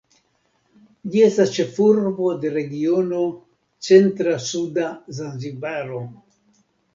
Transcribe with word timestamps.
Ĝi 1.15 1.19
estas 1.25 1.51
ĉefurbo 1.57 2.29
de 2.45 2.51
regiono 2.55 3.19
Centra-Suda 3.89 4.89
Zanzibaro. 5.21 6.03